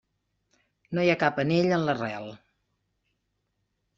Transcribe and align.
No 0.97 1.03
hi 1.03 1.09
ha 1.13 1.17
cap 1.25 1.41
anell 1.43 1.69
en 1.77 1.85
l'arrel. 1.89 2.25